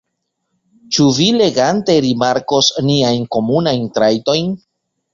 [0.95, 4.55] Ĉu vi legante rimarkos niajn komunajn trajtojn?